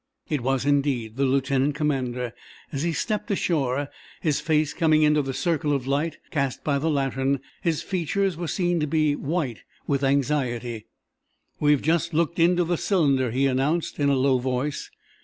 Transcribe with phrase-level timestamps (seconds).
[0.29, 2.33] It was, indeed, the lieutenant commander.
[2.71, 3.87] As he stepped ashore,
[4.19, 8.47] his face coming into the circle of light cast by the lantern, his features were
[8.47, 10.87] seen to be white with anxiety.
[11.59, 14.89] "We have just looked into the cylinder," he announced, in a low voice.